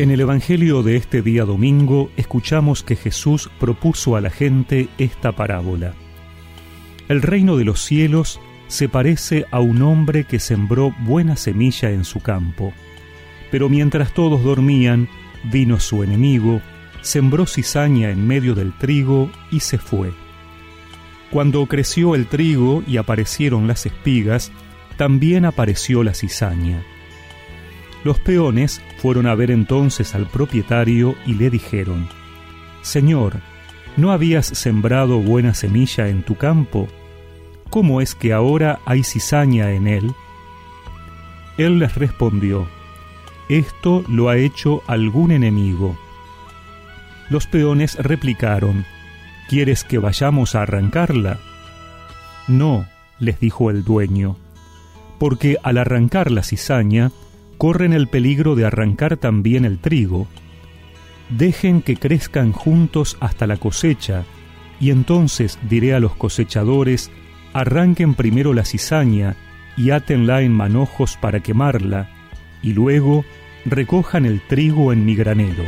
En 0.00 0.10
el 0.10 0.22
Evangelio 0.22 0.82
de 0.82 0.96
este 0.96 1.20
día 1.20 1.44
domingo 1.44 2.10
escuchamos 2.16 2.82
que 2.82 2.96
Jesús 2.96 3.50
propuso 3.60 4.16
a 4.16 4.22
la 4.22 4.30
gente 4.30 4.88
esta 4.96 5.32
parábola. 5.32 5.92
El 7.08 7.20
reino 7.20 7.58
de 7.58 7.66
los 7.66 7.84
cielos 7.84 8.40
se 8.66 8.88
parece 8.88 9.44
a 9.50 9.60
un 9.60 9.82
hombre 9.82 10.24
que 10.24 10.40
sembró 10.40 10.94
buena 11.00 11.36
semilla 11.36 11.90
en 11.90 12.06
su 12.06 12.20
campo. 12.20 12.72
Pero 13.50 13.68
mientras 13.68 14.14
todos 14.14 14.42
dormían, 14.42 15.06
vino 15.52 15.78
su 15.78 16.02
enemigo, 16.02 16.62
sembró 17.02 17.44
cizaña 17.44 18.08
en 18.08 18.26
medio 18.26 18.54
del 18.54 18.72
trigo 18.78 19.30
y 19.50 19.60
se 19.60 19.76
fue. 19.76 20.14
Cuando 21.30 21.66
creció 21.66 22.14
el 22.14 22.26
trigo 22.26 22.82
y 22.86 22.96
aparecieron 22.96 23.66
las 23.66 23.84
espigas, 23.84 24.50
también 24.96 25.44
apareció 25.44 26.02
la 26.02 26.14
cizaña. 26.14 26.82
Los 28.04 28.18
peones 28.18 28.80
fueron 28.98 29.26
a 29.26 29.34
ver 29.34 29.50
entonces 29.50 30.14
al 30.14 30.26
propietario 30.26 31.14
y 31.26 31.34
le 31.34 31.50
dijeron, 31.50 32.08
Señor, 32.82 33.34
¿no 33.96 34.10
habías 34.10 34.46
sembrado 34.46 35.18
buena 35.18 35.54
semilla 35.54 36.08
en 36.08 36.22
tu 36.22 36.36
campo? 36.36 36.88
¿Cómo 37.68 38.00
es 38.00 38.14
que 38.14 38.32
ahora 38.32 38.80
hay 38.86 39.04
cizaña 39.04 39.72
en 39.72 39.86
él? 39.86 40.12
Él 41.58 41.78
les 41.78 41.94
respondió, 41.94 42.66
Esto 43.48 44.02
lo 44.08 44.30
ha 44.30 44.38
hecho 44.38 44.82
algún 44.86 45.30
enemigo. 45.30 45.98
Los 47.28 47.46
peones 47.46 47.96
replicaron, 47.96 48.86
¿Quieres 49.48 49.84
que 49.84 49.98
vayamos 49.98 50.54
a 50.54 50.62
arrancarla? 50.62 51.38
No, 52.48 52.86
les 53.18 53.38
dijo 53.40 53.70
el 53.70 53.84
dueño, 53.84 54.36
porque 55.18 55.56
al 55.62 55.76
arrancar 55.76 56.30
la 56.30 56.42
cizaña, 56.42 57.10
corren 57.60 57.92
el 57.92 58.08
peligro 58.08 58.54
de 58.54 58.64
arrancar 58.64 59.18
también 59.18 59.66
el 59.66 59.80
trigo. 59.80 60.26
Dejen 61.28 61.82
que 61.82 61.94
crezcan 61.94 62.52
juntos 62.52 63.18
hasta 63.20 63.46
la 63.46 63.58
cosecha, 63.58 64.24
y 64.80 64.88
entonces 64.88 65.58
diré 65.68 65.92
a 65.92 66.00
los 66.00 66.16
cosechadores, 66.16 67.10
arranquen 67.52 68.14
primero 68.14 68.54
la 68.54 68.64
cizaña 68.64 69.36
y 69.76 69.90
átenla 69.90 70.40
en 70.40 70.54
manojos 70.54 71.18
para 71.18 71.40
quemarla, 71.40 72.08
y 72.62 72.72
luego 72.72 73.26
recojan 73.66 74.24
el 74.24 74.40
trigo 74.40 74.90
en 74.90 75.04
mi 75.04 75.14
granero. 75.14 75.64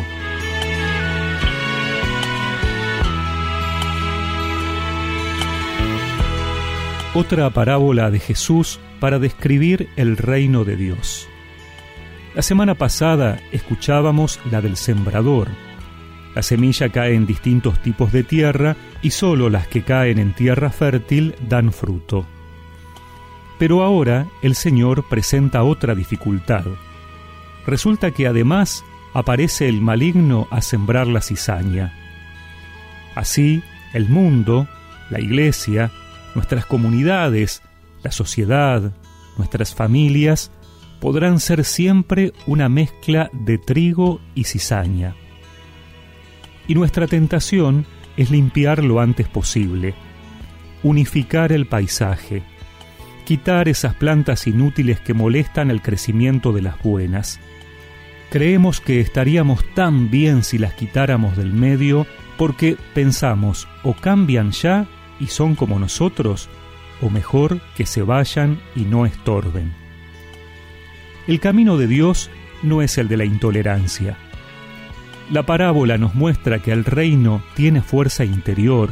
Otra 7.12 7.50
parábola 7.50 8.10
de 8.10 8.18
Jesús 8.18 8.80
para 8.98 9.18
describir 9.18 9.90
el 9.96 10.16
reino 10.16 10.64
de 10.64 10.76
Dios. 10.76 11.28
La 12.34 12.40
semana 12.40 12.74
pasada 12.74 13.38
escuchábamos 13.52 14.40
la 14.50 14.62
del 14.62 14.76
sembrador. 14.76 15.48
La 16.34 16.42
semilla 16.42 16.88
cae 16.88 17.14
en 17.14 17.26
distintos 17.26 17.78
tipos 17.82 18.10
de 18.10 18.24
tierra 18.24 18.74
y 19.02 19.10
solo 19.10 19.50
las 19.50 19.68
que 19.68 19.82
caen 19.82 20.18
en 20.18 20.32
tierra 20.32 20.70
fértil 20.70 21.34
dan 21.46 21.72
fruto. 21.74 22.24
Pero 23.58 23.82
ahora 23.82 24.26
el 24.40 24.54
Señor 24.54 25.06
presenta 25.10 25.62
otra 25.62 25.94
dificultad. 25.94 26.64
Resulta 27.66 28.12
que 28.12 28.26
además 28.26 28.82
aparece 29.12 29.68
el 29.68 29.82
maligno 29.82 30.48
a 30.50 30.62
sembrar 30.62 31.08
la 31.08 31.20
cizaña. 31.20 31.92
Así, 33.14 33.62
el 33.92 34.08
mundo, 34.08 34.66
la 35.10 35.20
iglesia, 35.20 35.90
nuestras 36.34 36.64
comunidades, 36.64 37.60
la 38.02 38.10
sociedad, 38.10 38.90
nuestras 39.36 39.74
familias, 39.74 40.50
podrán 41.02 41.40
ser 41.40 41.64
siempre 41.64 42.32
una 42.46 42.68
mezcla 42.68 43.28
de 43.32 43.58
trigo 43.58 44.20
y 44.36 44.44
cizaña. 44.44 45.16
Y 46.68 46.76
nuestra 46.76 47.08
tentación 47.08 47.86
es 48.16 48.30
limpiar 48.30 48.84
lo 48.84 49.00
antes 49.00 49.26
posible, 49.26 49.94
unificar 50.84 51.50
el 51.50 51.66
paisaje, 51.66 52.44
quitar 53.24 53.68
esas 53.68 53.96
plantas 53.96 54.46
inútiles 54.46 55.00
que 55.00 55.12
molestan 55.12 55.72
el 55.72 55.82
crecimiento 55.82 56.52
de 56.52 56.62
las 56.62 56.80
buenas. 56.80 57.40
Creemos 58.30 58.80
que 58.80 59.00
estaríamos 59.00 59.64
tan 59.74 60.08
bien 60.08 60.44
si 60.44 60.56
las 60.56 60.74
quitáramos 60.74 61.36
del 61.36 61.52
medio 61.52 62.06
porque 62.38 62.76
pensamos 62.94 63.66
o 63.82 63.94
cambian 63.94 64.52
ya 64.52 64.86
y 65.18 65.26
son 65.26 65.56
como 65.56 65.80
nosotros, 65.80 66.48
o 67.00 67.10
mejor 67.10 67.60
que 67.76 67.86
se 67.86 68.02
vayan 68.02 68.60
y 68.76 68.82
no 68.82 69.04
estorben. 69.04 69.81
El 71.26 71.38
camino 71.38 71.76
de 71.76 71.86
Dios 71.86 72.30
no 72.62 72.82
es 72.82 72.98
el 72.98 73.08
de 73.08 73.16
la 73.16 73.24
intolerancia. 73.24 74.16
La 75.30 75.44
parábola 75.44 75.98
nos 75.98 76.14
muestra 76.14 76.58
que 76.58 76.72
el 76.72 76.84
reino 76.84 77.42
tiene 77.54 77.80
fuerza 77.80 78.24
interior, 78.24 78.90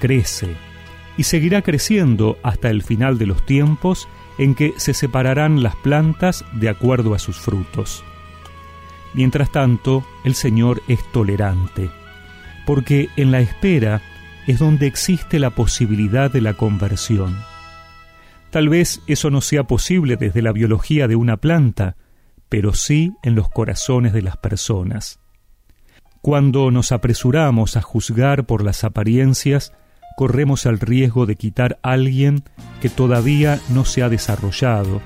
crece, 0.00 0.56
y 1.16 1.24
seguirá 1.24 1.62
creciendo 1.62 2.38
hasta 2.42 2.70
el 2.70 2.82
final 2.82 3.18
de 3.18 3.26
los 3.26 3.44
tiempos 3.44 4.08
en 4.38 4.54
que 4.54 4.74
se 4.76 4.94
separarán 4.94 5.62
las 5.62 5.76
plantas 5.76 6.44
de 6.52 6.68
acuerdo 6.68 7.14
a 7.14 7.18
sus 7.18 7.38
frutos. 7.38 8.04
Mientras 9.14 9.50
tanto, 9.50 10.04
el 10.24 10.34
Señor 10.34 10.82
es 10.88 11.00
tolerante, 11.12 11.90
porque 12.66 13.08
en 13.16 13.30
la 13.30 13.40
espera 13.40 14.02
es 14.46 14.58
donde 14.58 14.86
existe 14.86 15.38
la 15.38 15.50
posibilidad 15.50 16.30
de 16.30 16.40
la 16.40 16.54
conversión. 16.54 17.36
Tal 18.56 18.70
vez 18.70 19.02
eso 19.06 19.28
no 19.28 19.42
sea 19.42 19.64
posible 19.64 20.16
desde 20.16 20.40
la 20.40 20.50
biología 20.50 21.08
de 21.08 21.14
una 21.14 21.36
planta, 21.36 21.98
pero 22.48 22.72
sí 22.72 23.12
en 23.22 23.34
los 23.34 23.50
corazones 23.50 24.14
de 24.14 24.22
las 24.22 24.38
personas. 24.38 25.20
Cuando 26.22 26.70
nos 26.70 26.90
apresuramos 26.90 27.76
a 27.76 27.82
juzgar 27.82 28.46
por 28.46 28.64
las 28.64 28.82
apariencias, 28.82 29.74
corremos 30.16 30.64
el 30.64 30.80
riesgo 30.80 31.26
de 31.26 31.36
quitar 31.36 31.78
a 31.82 31.90
alguien 31.90 32.44
que 32.80 32.88
todavía 32.88 33.60
no 33.68 33.84
se 33.84 34.02
ha 34.02 34.08
desarrollado, 34.08 35.02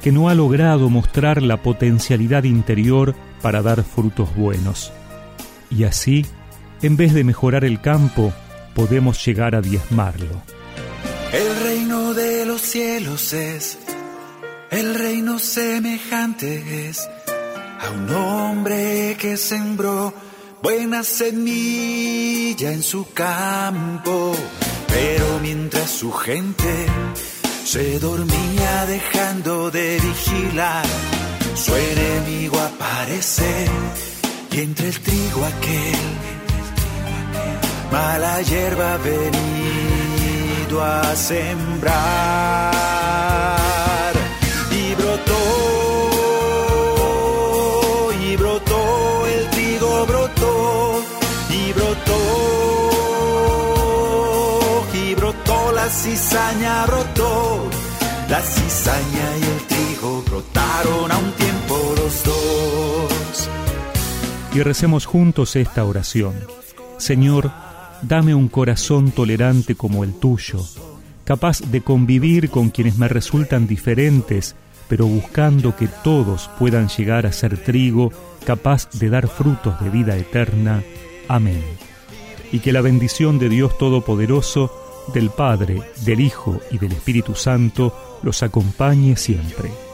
que 0.00 0.10
no 0.10 0.30
ha 0.30 0.34
logrado 0.34 0.88
mostrar 0.88 1.42
la 1.42 1.58
potencialidad 1.58 2.44
interior 2.44 3.14
para 3.42 3.60
dar 3.60 3.82
frutos 3.82 4.34
buenos. 4.34 4.94
Y 5.70 5.84
así, 5.84 6.24
en 6.80 6.96
vez 6.96 7.12
de 7.12 7.22
mejorar 7.22 7.66
el 7.66 7.82
campo, 7.82 8.32
podemos 8.74 9.22
llegar 9.26 9.54
a 9.54 9.60
diezmarlo. 9.60 10.40
El 11.34 11.62
reino 11.62 12.14
de 12.14 12.27
los 12.58 12.66
cielos 12.66 13.32
es, 13.34 13.78
el 14.70 14.94
reino 14.96 15.38
semejante 15.38 16.88
es 16.88 17.08
a 17.80 17.90
un 17.90 18.10
hombre 18.10 19.16
que 19.20 19.36
sembró 19.36 20.12
buena 20.60 21.04
semilla 21.04 22.72
en 22.72 22.82
su 22.82 23.12
campo, 23.12 24.34
pero 24.88 25.38
mientras 25.40 25.88
su 25.88 26.10
gente 26.10 26.86
se 27.64 28.00
dormía 28.00 28.86
dejando 28.86 29.70
de 29.70 30.00
vigilar, 30.00 30.86
su 31.54 31.72
enemigo 31.76 32.58
aparece 32.58 33.66
y 34.50 34.60
entre 34.60 34.88
el 34.88 35.00
trigo 35.00 35.44
aquel 35.44 36.08
mala 37.92 38.42
hierba 38.42 38.96
venía 38.96 39.97
a 40.76 41.16
sembrar. 41.16 41.92
Y 44.70 44.94
brotó, 44.94 45.32
y 48.20 48.36
brotó, 48.36 49.26
el 49.26 49.50
trigo 49.50 50.06
brotó, 50.06 51.02
y 51.50 51.72
brotó, 51.72 52.20
y 54.92 55.14
brotó, 55.14 55.72
la 55.72 55.88
cizaña 55.88 56.86
brotó. 56.86 57.70
La 58.28 58.42
cizaña 58.42 59.36
y 59.40 59.42
el 59.42 59.66
trigo 59.66 60.22
brotaron 60.22 61.10
a 61.10 61.16
un 61.16 61.32
tiempo 61.32 61.94
los 61.96 62.24
dos. 62.24 63.48
Y 64.54 64.62
recemos 64.62 65.06
juntos 65.06 65.56
esta 65.56 65.84
oración. 65.84 66.34
Señor, 66.98 67.50
Dame 68.02 68.34
un 68.34 68.48
corazón 68.48 69.10
tolerante 69.10 69.74
como 69.74 70.04
el 70.04 70.14
tuyo, 70.14 70.64
capaz 71.24 71.60
de 71.60 71.80
convivir 71.80 72.50
con 72.50 72.70
quienes 72.70 72.96
me 72.96 73.08
resultan 73.08 73.66
diferentes, 73.66 74.54
pero 74.88 75.06
buscando 75.06 75.76
que 75.76 75.88
todos 75.88 76.48
puedan 76.58 76.88
llegar 76.88 77.26
a 77.26 77.32
ser 77.32 77.62
trigo 77.62 78.10
capaz 78.46 78.88
de 78.92 79.10
dar 79.10 79.28
frutos 79.28 79.78
de 79.80 79.90
vida 79.90 80.16
eterna. 80.16 80.82
Amén. 81.28 81.62
Y 82.50 82.60
que 82.60 82.72
la 82.72 82.80
bendición 82.80 83.38
de 83.38 83.48
Dios 83.50 83.76
Todopoderoso, 83.76 84.72
del 85.12 85.30
Padre, 85.30 85.82
del 86.04 86.20
Hijo 86.20 86.60
y 86.70 86.78
del 86.78 86.92
Espíritu 86.92 87.34
Santo 87.34 88.20
los 88.22 88.42
acompañe 88.42 89.16
siempre. 89.16 89.87